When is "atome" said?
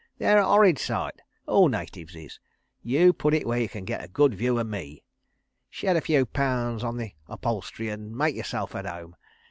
8.73-9.13